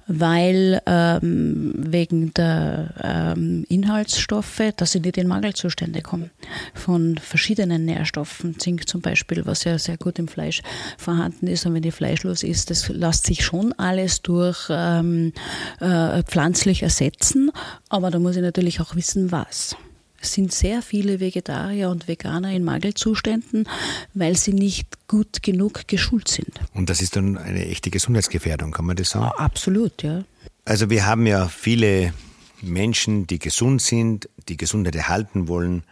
[0.07, 6.29] weil ähm, wegen der ähm, Inhaltsstoffe, dass ich nicht in Mangelzustände komme
[6.73, 10.61] von verschiedenen Nährstoffen, Zink zum Beispiel, was ja sehr gut im Fleisch
[10.97, 11.65] vorhanden ist.
[11.65, 15.33] Und wenn die fleischlos ist, das lässt sich schon alles durch ähm,
[15.79, 17.51] äh, pflanzlich ersetzen,
[17.89, 19.75] aber da muss ich natürlich auch wissen, was.
[20.19, 23.67] Es sind sehr viele Vegetarier und Veganer in Mangelzuständen,
[24.13, 26.59] weil sie nicht gut genug geschult sind.
[26.73, 29.31] Und das ist dann eine echte Gesundheitsgefährdung, kann man das sagen?
[29.37, 30.23] Absolut, ja.
[30.65, 32.13] Also wir haben ja viele
[32.61, 35.83] Menschen, die gesund sind, die Gesundheit erhalten wollen.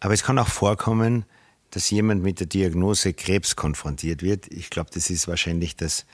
[0.00, 1.24] Aber es kann auch vorkommen,
[1.70, 4.46] dass jemand mit der Diagnose Krebs konfrontiert wird.
[4.48, 6.06] Ich glaube, das ist wahrscheinlich das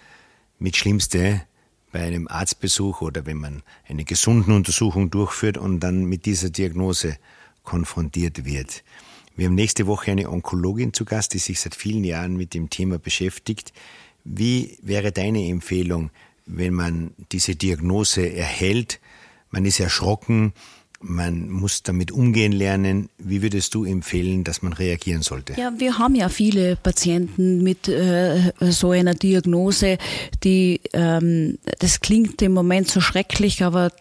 [0.58, 1.42] mit Schlimmste
[1.92, 7.16] bei einem Arztbesuch oder wenn man eine gesunden Untersuchung durchführt und dann mit dieser Diagnose
[7.70, 8.82] konfrontiert wird.
[9.36, 12.68] Wir haben nächste Woche eine Onkologin zu Gast, die sich seit vielen Jahren mit dem
[12.68, 13.72] Thema beschäftigt.
[14.24, 16.10] Wie wäre deine Empfehlung,
[16.46, 18.98] wenn man diese Diagnose erhält?
[19.52, 20.52] Man ist erschrocken,
[21.00, 23.08] man muss damit umgehen lernen.
[23.18, 25.54] Wie würdest du empfehlen, dass man reagieren sollte?
[25.56, 29.96] Ja, wir haben ja viele Patienten mit äh, so einer Diagnose,
[30.42, 33.92] die, ähm, das klingt im Moment so schrecklich, aber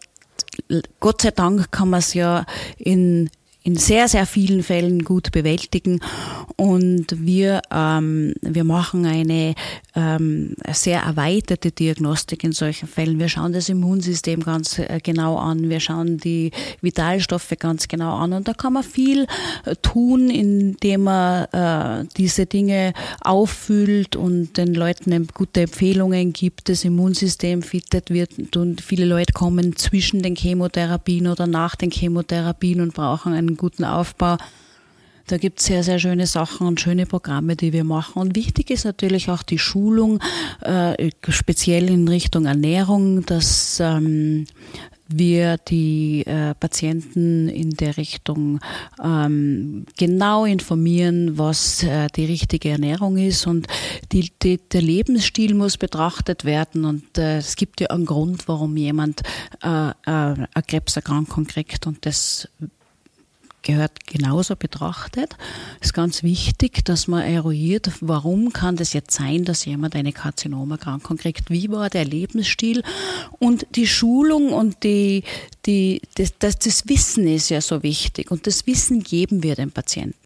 [0.99, 2.45] Gott sei Dank kann man es ja
[2.77, 3.29] in
[3.63, 6.00] in sehr, sehr vielen Fällen gut bewältigen.
[6.56, 9.54] Und wir, ähm, wir machen eine
[9.95, 13.19] ähm, sehr erweiterte Diagnostik in solchen Fällen.
[13.19, 15.69] Wir schauen das Immunsystem ganz äh, genau an.
[15.69, 18.34] Wir schauen die Vitalstoffe ganz genau an.
[18.34, 19.28] Und da kann man viel
[19.65, 26.86] äh, tun, indem man äh, diese Dinge auffüllt und den Leuten gute Empfehlungen gibt, das
[26.86, 28.56] Immunsystem fittet wird.
[28.56, 33.84] Und viele Leute kommen zwischen den Chemotherapien oder nach den Chemotherapien und brauchen einen guten
[33.84, 34.38] Aufbau.
[35.28, 38.20] Da gibt es sehr, sehr schöne Sachen und schöne Programme, die wir machen.
[38.20, 40.20] Und wichtig ist natürlich auch die Schulung,
[40.62, 44.48] äh, speziell in Richtung Ernährung, dass ähm,
[45.08, 48.60] wir die äh, Patienten in der Richtung
[49.04, 53.68] ähm, genau informieren, was äh, die richtige Ernährung ist und
[54.12, 58.78] die, die, der Lebensstil muss betrachtet werden und äh, es gibt ja einen Grund, warum
[58.78, 59.22] jemand
[59.64, 62.48] äh, äh, eine Krebserkrankung kriegt und das
[63.62, 65.36] gehört genauso betrachtet.
[65.80, 70.12] Es ist ganz wichtig, dass man eruiert, warum kann das jetzt sein, dass jemand eine
[70.12, 72.84] Karzinomerkrankung kriegt, wie war der Lebensstil
[73.39, 75.24] und die Schulung und die,
[75.65, 79.72] die, das, das, das Wissen ist ja so wichtig und das Wissen geben wir den
[79.72, 80.18] Patienten.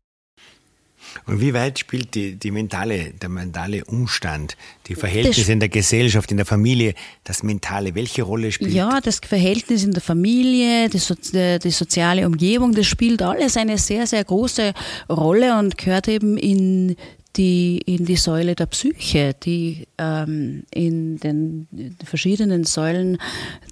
[1.26, 6.32] Und wie weit spielt die, die mentale, der mentale Umstand, die Verhältnisse in der Gesellschaft,
[6.32, 8.73] in der Familie, das Mentale, welche Rolle spielt?
[8.73, 13.78] Ja, das Verhältnis in der Familie, die, so, die soziale Umgebung, das spielt alles eine
[13.78, 14.73] sehr, sehr große
[15.10, 16.95] Rolle und gehört eben in
[17.36, 21.67] die in die Säule der Psyche, die ähm, in den
[22.04, 23.17] verschiedenen Säulen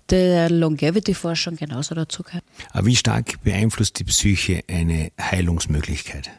[0.10, 2.44] der Longevity-Forschung genauso dazu gehört.
[2.72, 6.32] Aber wie stark beeinflusst die Psyche eine Heilungsmöglichkeit?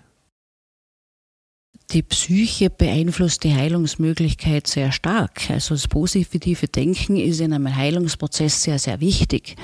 [1.92, 5.50] Die Psyche beeinflusst die Heilungsmöglichkeit sehr stark.
[5.50, 9.56] Also das positive Denken ist in einem Heilungsprozess sehr, sehr wichtig.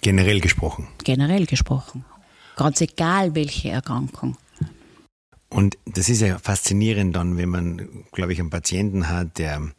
[0.00, 0.88] Generell gesprochen.
[1.04, 2.04] Generell gesprochen.
[2.56, 4.36] Ganz egal, welche Erkrankung.
[5.50, 9.70] Und das ist ja faszinierend dann, wenn man, glaube ich, einen Patienten hat, der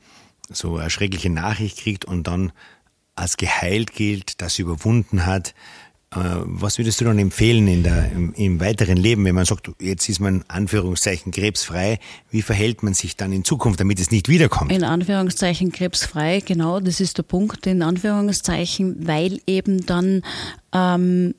[0.49, 2.51] so eine schreckliche Nachricht kriegt und dann
[3.15, 5.53] als geheilt gilt, das überwunden hat.
[6.15, 9.69] Äh, was würdest du dann empfehlen in der, im, im, weiteren Leben, wenn man sagt,
[9.79, 11.99] jetzt ist man Anführungszeichen krebsfrei,
[12.31, 14.71] wie verhält man sich dann in Zukunft, damit es nicht wiederkommt?
[14.71, 20.21] In Anführungszeichen krebsfrei, genau, das ist der Punkt, in Anführungszeichen, weil eben dann
[20.73, 21.35] ähm,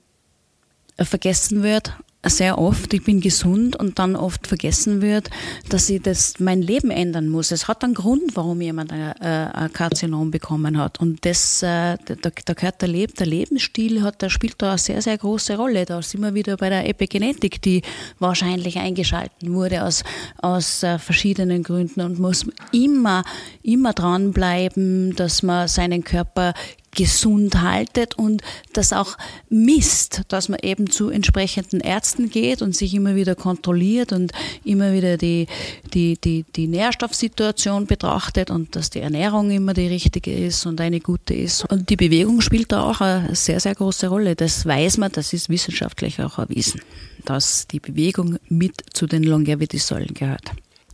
[0.98, 1.94] vergessen wird,
[2.28, 5.30] sehr oft, ich bin gesund und dann oft vergessen wird,
[5.68, 7.50] dass ich das mein Leben ändern muss.
[7.50, 11.00] Es hat einen Grund, warum jemand ein, äh, Karzinom bekommen hat.
[11.00, 14.78] Und das, äh, da, da gehört der, Leb, der Lebensstil, hat, der spielt da eine
[14.78, 15.84] sehr, sehr große Rolle.
[15.84, 17.82] Da sind wir wieder bei der Epigenetik, die
[18.18, 20.02] wahrscheinlich eingeschalten wurde aus,
[20.38, 23.24] aus äh, verschiedenen Gründen und muss immer,
[23.62, 26.54] immer dranbleiben, dass man seinen Körper
[26.96, 29.16] gesund haltet und das auch
[29.48, 34.32] misst, dass man eben zu entsprechenden Ärzten geht und sich immer wieder kontrolliert und
[34.64, 35.46] immer wieder die,
[35.94, 41.00] die, die, die Nährstoffsituation betrachtet und dass die Ernährung immer die richtige ist und eine
[41.00, 41.64] gute ist.
[41.70, 44.35] Und die Bewegung spielt da auch eine sehr, sehr große Rolle.
[44.35, 46.80] Das weiß man, das ist wissenschaftlich auch erwiesen,
[47.24, 50.52] dass die Bewegung mit zu den Longevity-Säulen gehört.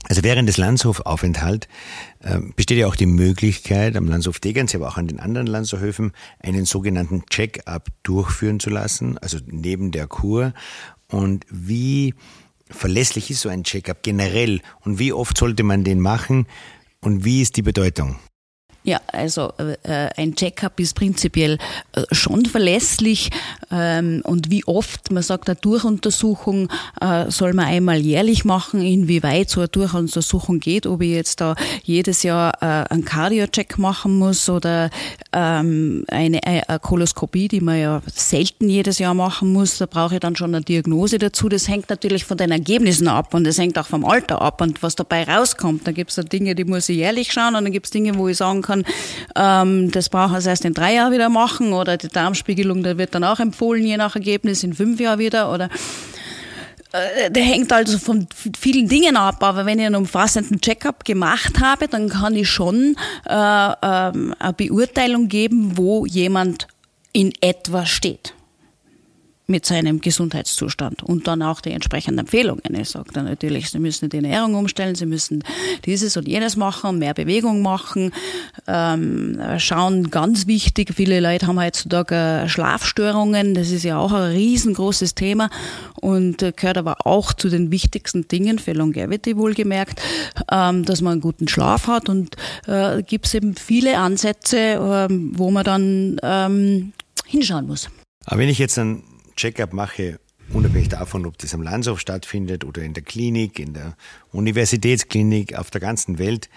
[0.09, 1.69] Also während des Landshof-Aufenthalt
[2.21, 6.13] äh, besteht ja auch die Möglichkeit, am Landshof Degerns, aber auch an den anderen Landshofhöfen,
[6.41, 10.55] einen sogenannten Check-up durchführen zu lassen, also neben der Kur.
[11.09, 12.15] Und wie
[12.69, 16.47] verlässlich ist so ein Check-up generell und wie oft sollte man den machen
[17.01, 18.17] und wie ist die Bedeutung?
[18.85, 19.53] Ja, also
[19.85, 21.59] äh, ein Checkup ist prinzipiell
[21.93, 23.31] äh, schon verlässlich
[23.71, 26.69] ähm, und wie oft, man sagt, eine Durchuntersuchung
[27.01, 31.55] äh, soll man einmal jährlich machen, inwieweit so eine Durchuntersuchung geht, ob ich jetzt da
[31.85, 34.91] jedes Jahr äh, einen Cardio-Check machen muss oder
[35.33, 40.15] ähm, eine, äh, eine Koloskopie, die man ja selten jedes Jahr machen muss, da brauche
[40.15, 41.49] ich dann schon eine Diagnose dazu.
[41.49, 44.83] Das hängt natürlich von den Ergebnissen ab und das hängt auch vom Alter ab und
[44.83, 45.87] was dabei rauskommt.
[45.87, 48.27] Da gibt es Dinge, die muss ich jährlich schauen und dann gibt es Dinge, wo
[48.27, 48.85] ich sagen kann, kann,
[49.37, 53.15] ähm, das braucht er erst in drei Jahren wieder machen oder die Darmspiegelung, da wird
[53.15, 55.69] dann auch empfohlen, je nach Ergebnis, in fünf Jahren wieder oder
[56.93, 58.27] äh, der hängt also von
[58.59, 62.97] vielen Dingen ab, aber wenn ich einen umfassenden Checkup gemacht habe, dann kann ich schon
[63.29, 66.69] äh, ähm, eine Beurteilung geben, wo jemand
[67.13, 68.35] in etwa steht
[69.53, 72.75] mit seinem Gesundheitszustand und dann auch die entsprechenden Empfehlungen.
[72.75, 75.45] Ich sage dann natürlich, Sie müssen die Ernährung umstellen, Sie müssen
[75.85, 78.13] dieses und jenes machen, mehr Bewegung machen,
[78.67, 85.15] ähm, schauen, ganz wichtig, viele Leute haben heutzutage Schlafstörungen, das ist ja auch ein riesengroßes
[85.15, 85.51] Thema
[86.01, 90.01] und gehört aber auch zu den wichtigsten Dingen für Longevity wohlgemerkt,
[90.51, 92.37] ähm, dass man einen guten Schlaf hat und
[92.67, 96.93] äh, gibt es eben viele Ansätze, ähm, wo man dann ähm,
[97.27, 97.91] hinschauen muss.
[98.25, 99.03] Aber wenn ich jetzt ein
[99.37, 100.19] Checkup mache,
[100.53, 103.97] unabhängig davon, ob das am Landshof stattfindet oder in der Klinik, in der
[104.33, 106.49] Universitätsklinik, auf der ganzen Welt,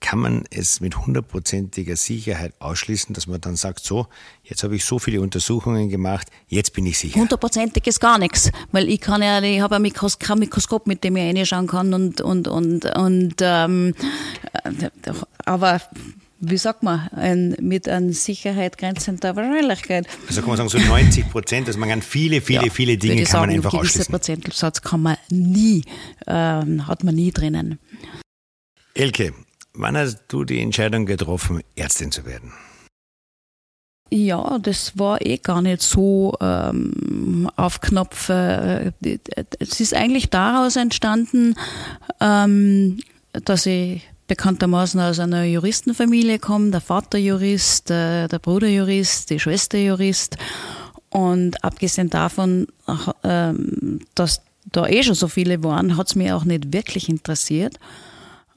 [0.00, 4.06] kann man es mit hundertprozentiger Sicherheit ausschließen, dass man dann sagt, so,
[4.42, 7.20] jetzt habe ich so viele Untersuchungen gemacht, jetzt bin ich sicher.
[7.20, 11.16] Hundertprozentig ist gar nichts, weil ich kann ja, ich habe ein Mikroskop, Mikroskop, mit dem
[11.16, 13.94] ich reinschauen kann und, und, und, und ähm,
[14.64, 14.90] äh,
[15.44, 15.80] aber
[16.38, 20.06] wie sagt man, ein, mit einer Sicherheit grenzender Wahrscheinlichkeit.
[20.28, 23.22] Also kann man sagen, so 90 Prozent, also man kann viele, viele, ja, viele Dinge
[23.22, 24.12] kann sagen, man einfach ausschließen.
[24.12, 25.82] Prozentsatz kann man nie,
[26.26, 27.78] ähm, hat man nie drinnen.
[28.94, 29.32] Elke,
[29.74, 32.52] wann hast du die Entscheidung getroffen, Ärztin zu werden?
[34.10, 38.28] Ja, das war eh gar nicht so ähm, auf Knopf.
[38.28, 38.92] Äh,
[39.58, 41.56] es ist eigentlich daraus entstanden,
[42.20, 43.00] ähm,
[43.32, 49.40] dass ich bekanntermaßen aus einer Juristenfamilie komme, der Vater Jurist, der, der Bruder Jurist, die
[49.40, 50.36] Schwester Jurist.
[51.10, 52.66] Und abgesehen davon,
[53.22, 57.78] ähm, dass da eh schon so viele waren, hat es mich auch nicht wirklich interessiert.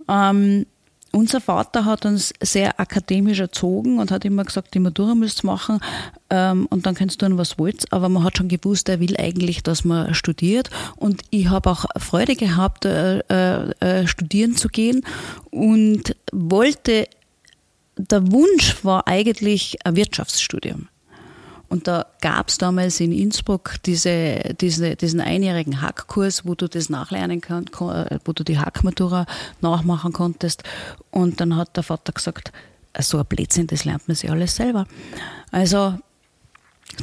[0.07, 0.65] Ähm,
[1.11, 5.79] unser Vater hat uns sehr akademisch erzogen und hat immer gesagt, die Matura müsst machen
[6.29, 7.91] ähm, und dann kannst du tun, was wollt.
[7.91, 10.69] Aber man hat schon gewusst, er will eigentlich, dass man studiert.
[10.95, 15.03] Und ich habe auch Freude gehabt, äh, äh, äh, studieren zu gehen
[15.51, 17.07] und wollte,
[17.97, 20.87] der Wunsch war eigentlich ein Wirtschaftsstudium.
[21.69, 26.89] Und da gab es damals in Innsbruck diese, diese, diesen einjährigen Hackkurs, wo du das
[26.89, 29.25] nachlernen kannst, wo du die Hackmatura
[29.61, 30.63] nachmachen konntest.
[31.11, 32.51] Und dann hat der Vater gesagt,
[32.99, 34.87] so ein Blödsinn, das lernt man sich alles selber.
[35.51, 35.99] Also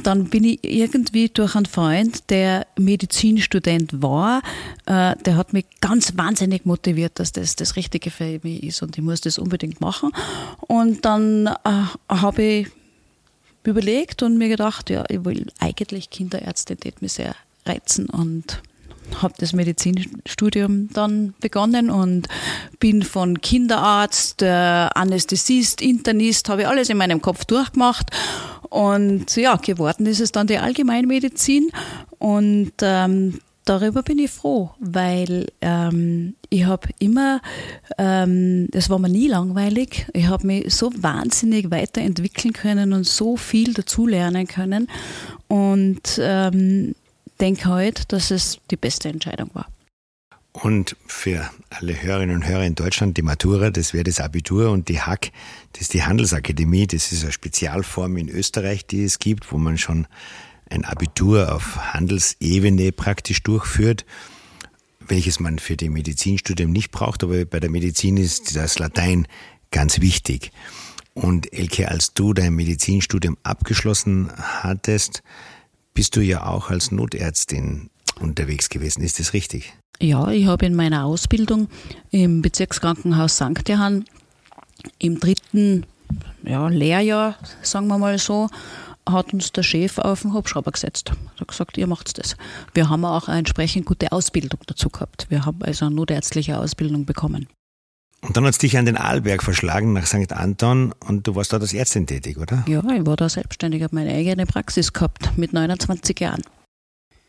[0.03, 4.41] dann bin ich irgendwie durch einen Freund, der Medizinstudent war,
[4.85, 8.97] äh, der hat mich ganz wahnsinnig motiviert, dass das das Richtige für mich ist und
[8.97, 10.11] ich muss das unbedingt machen.
[10.67, 11.53] Und dann äh,
[12.09, 12.67] habe ich
[13.67, 18.61] überlegt und mir gedacht, ja, ich will eigentlich Kinderärztin, die mich sehr reizen und
[19.21, 22.27] habe das Medizinstudium dann begonnen und
[22.79, 28.11] bin von Kinderarzt, äh, Anästhesist, Internist, habe ich alles in meinem Kopf durchgemacht
[28.69, 31.69] und ja, geworden ist es dann die Allgemeinmedizin
[32.19, 37.41] und ähm, darüber bin ich froh, weil ähm, ich habe immer,
[37.97, 43.73] ähm, war mir nie langweilig, ich habe mich so wahnsinnig weiterentwickeln können und so viel
[43.73, 44.87] dazulernen können.
[45.47, 46.95] Und ähm,
[47.39, 49.67] denke heute, halt, dass es die beste Entscheidung war.
[50.53, 54.89] Und für alle Hörerinnen und Hörer in Deutschland, die Matura, das wäre das Abitur und
[54.89, 55.31] die HAK,
[55.73, 59.77] das ist die Handelsakademie, das ist eine Spezialform in Österreich, die es gibt, wo man
[59.77, 60.07] schon
[60.69, 64.05] ein Abitur auf Handelsebene praktisch durchführt,
[64.99, 69.27] welches man für die Medizinstudium nicht braucht, aber bei der Medizin ist das Latein
[69.71, 70.51] ganz wichtig.
[71.13, 75.23] Und Elke, als du dein Medizinstudium abgeschlossen hattest,
[75.93, 79.01] bist du ja auch als Notärztin unterwegs gewesen.
[79.01, 79.73] Ist das richtig?
[79.99, 81.69] Ja, ich habe in meiner Ausbildung
[82.11, 83.67] im Bezirkskrankenhaus St.
[83.67, 84.05] Johann
[84.99, 85.87] im dritten
[86.43, 88.49] ja, Lehrjahr, sagen wir mal so,
[89.11, 91.11] hat uns der Chef auf den Hubschrauber gesetzt.
[91.35, 92.35] Er hat gesagt, ihr macht das.
[92.73, 95.27] Wir haben auch eine entsprechend gute Ausbildung dazu gehabt.
[95.29, 97.47] Wir haben also eine notärztliche Ausbildung bekommen.
[98.21, 100.33] Und dann hat es dich an den Arlberg verschlagen nach St.
[100.33, 102.65] Anton und du warst dort als Ärztin tätig, oder?
[102.67, 106.41] Ja, ich war da selbstständig, habe meine eigene Praxis gehabt mit 29 Jahren.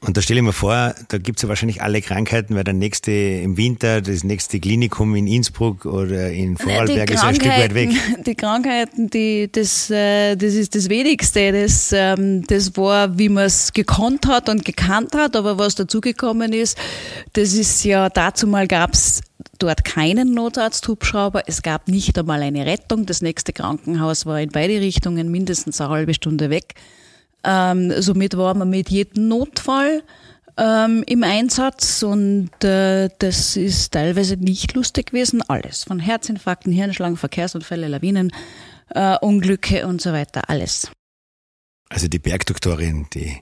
[0.01, 2.73] Und da stelle ich mir vor, da gibt es ja wahrscheinlich alle Krankheiten, weil der
[2.73, 7.75] nächste im Winter, das nächste Klinikum in Innsbruck oder in Vorarlberg ist ein Stück weit
[7.75, 7.91] weg.
[8.25, 11.51] Die Krankheiten, die, das, äh, das ist das Wenigste.
[11.51, 16.53] Das, ähm, das war, wie man es gekonnt hat und gekannt hat, aber was dazugekommen
[16.53, 16.79] ist,
[17.33, 19.23] das ist ja, dazu mal gab es
[19.59, 21.43] dort keinen Notarzthubschrauber.
[21.47, 23.05] Es gab nicht einmal eine Rettung.
[23.05, 26.75] Das nächste Krankenhaus war in beide Richtungen mindestens eine halbe Stunde weg.
[27.45, 30.03] Ähm, somit war man mit jedem Notfall
[30.59, 35.43] ähm, im Einsatz und äh, das ist teilweise nicht lustig gewesen.
[35.43, 35.85] Alles.
[35.85, 38.33] Von Herzinfarkten, Hirnschlagen, Verkehrsunfälle, Lawinen,
[38.91, 40.51] äh, Unglücke und so weiter.
[40.51, 40.91] Alles.
[41.89, 43.41] Also die Bergdoktorin, die.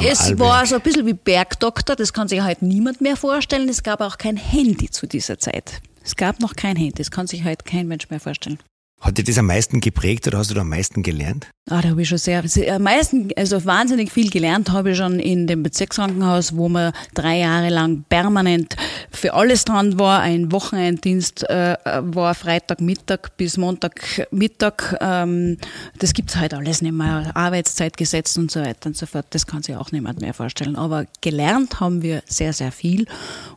[0.00, 0.38] Es Alberg.
[0.40, 3.68] war so ein bisschen wie Bergdoktor, das kann sich halt niemand mehr vorstellen.
[3.68, 5.80] Es gab auch kein Handy zu dieser Zeit.
[6.02, 8.58] Es gab noch kein Handy, das kann sich halt kein Mensch mehr vorstellen.
[8.98, 11.48] Hat dir das am meisten geprägt oder hast du da am meisten gelernt?
[11.68, 14.96] Ah, da habe ich schon sehr, sehr, am meisten, also wahnsinnig viel gelernt habe ich
[14.96, 18.74] schon in dem Bezirkskrankenhaus, wo man drei Jahre lang permanent
[19.10, 20.20] für alles dran war.
[20.20, 24.96] Ein Wochenenddienst äh, war Freitagmittag bis Montagmittag.
[25.00, 25.58] Ähm,
[25.98, 27.32] das gibt's halt alles nicht mehr.
[27.34, 29.26] Arbeitszeitgesetz und so weiter und so fort.
[29.30, 30.76] Das kann sich auch niemand mehr vorstellen.
[30.76, 33.06] Aber gelernt haben wir sehr, sehr viel.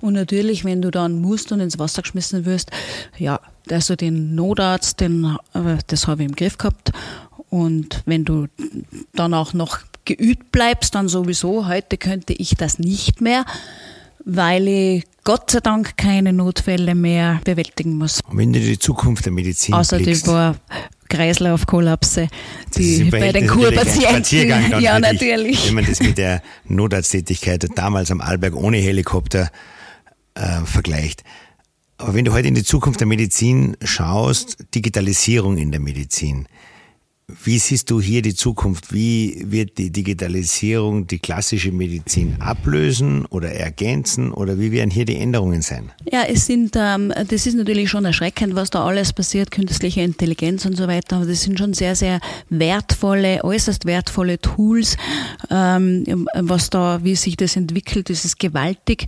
[0.01, 2.71] Und natürlich, wenn du dann musst und ins Wasser geschmissen wirst,
[3.17, 3.39] ja,
[3.71, 6.91] also den Notarzt, den, äh, das habe ich im Griff gehabt.
[7.49, 8.47] Und wenn du
[9.13, 13.45] dann auch noch geübt bleibst, dann sowieso, heute könnte ich das nicht mehr,
[14.25, 18.19] weil ich Gott sei Dank keine Notfälle mehr bewältigen muss.
[18.27, 20.55] Und wenn du die Zukunft der Medizin Außer blickst, die paar
[21.09, 22.27] Kreislaufkollapse,
[22.75, 24.79] die bei den Kurpatienten.
[24.79, 25.67] Ja, natürlich.
[25.67, 29.49] Wenn man das mit der Notarzttätigkeit damals am Arlberg ohne Helikopter
[30.35, 31.23] äh, vergleicht.
[31.99, 36.47] Aber wenn du heute in die Zukunft der Medizin schaust, Digitalisierung in der Medizin,
[37.43, 38.93] wie siehst du hier die Zukunft?
[38.93, 45.17] Wie wird die Digitalisierung die klassische Medizin ablösen oder ergänzen oder wie werden hier die
[45.17, 45.91] Änderungen sein?
[46.11, 50.65] Ja, es sind, ähm, das ist natürlich schon erschreckend, was da alles passiert, künstliche Intelligenz
[50.65, 51.17] und so weiter.
[51.17, 52.19] Aber das sind schon sehr, sehr
[52.49, 54.97] wertvolle, äußerst wertvolle Tools.
[55.49, 59.05] Ähm, was da, wie sich das entwickelt, das ist gewaltig.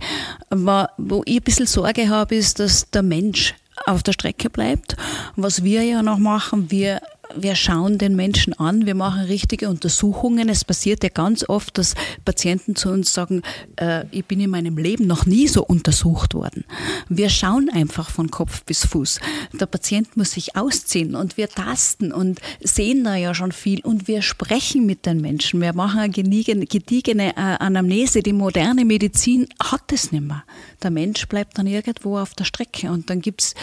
[0.50, 3.54] Aber wo ich ein bisschen Sorge habe, ist, dass der Mensch
[3.86, 4.96] auf der Strecke bleibt.
[5.36, 7.00] Was wir ja noch machen, wir
[7.36, 10.48] wir schauen den Menschen an, wir machen richtige Untersuchungen.
[10.48, 13.42] Es passiert ja ganz oft, dass Patienten zu uns sagen,
[13.76, 16.64] äh, ich bin in meinem Leben noch nie so untersucht worden.
[17.08, 19.20] Wir schauen einfach von Kopf bis Fuß.
[19.52, 24.08] Der Patient muss sich ausziehen und wir tasten und sehen da ja schon viel und
[24.08, 25.60] wir sprechen mit den Menschen.
[25.60, 28.22] Wir machen eine gediegene äh, Anamnese.
[28.22, 30.44] Die moderne Medizin hat es nicht mehr.
[30.82, 33.54] Der Mensch bleibt dann irgendwo auf der Strecke und dann gibt's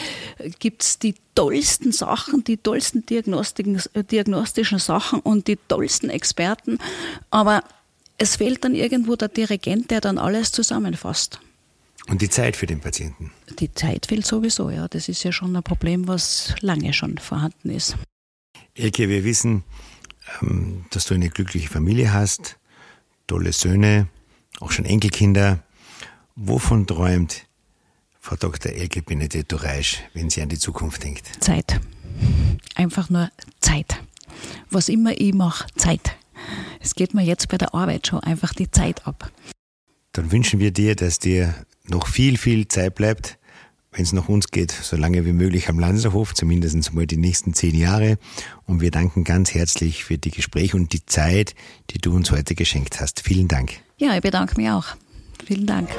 [0.59, 3.05] gibt's die tollsten Sachen, die tollsten
[3.63, 6.79] diagnostischen Sachen und die tollsten Experten.
[7.29, 7.63] Aber
[8.17, 11.39] es fehlt dann irgendwo der Dirigent, der dann alles zusammenfasst.
[12.07, 13.31] Und die Zeit für den Patienten?
[13.59, 14.87] Die Zeit fehlt sowieso, ja.
[14.87, 17.95] Das ist ja schon ein Problem, was lange schon vorhanden ist.
[18.73, 19.63] Elke, wir wissen,
[20.41, 22.57] ähm, dass du eine glückliche Familie hast,
[23.27, 24.07] tolle Söhne,
[24.59, 25.63] auch schon Enkelkinder.
[26.35, 27.45] Wovon träumt
[28.19, 28.71] Frau Dr.
[28.71, 31.29] Elke Benedetto Reisch, wenn sie an die Zukunft denkt?
[31.41, 31.79] Zeit.
[32.75, 34.01] Einfach nur Zeit.
[34.69, 36.15] Was immer ich mache, Zeit.
[36.79, 39.31] Es geht mir jetzt bei der Arbeit schon einfach die Zeit ab.
[40.13, 41.53] Dann wünschen wir dir, dass dir
[41.87, 43.37] noch viel, viel Zeit bleibt,
[43.91, 47.53] wenn es nach uns geht, so lange wie möglich am Lanzerhof, zumindest mal die nächsten
[47.53, 48.17] zehn Jahre.
[48.65, 51.55] Und wir danken ganz herzlich für die Gespräche und die Zeit,
[51.89, 53.21] die du uns heute geschenkt hast.
[53.21, 53.71] Vielen Dank.
[53.97, 54.85] Ja, ich bedanke mich auch.
[55.45, 55.89] Vielen Dank.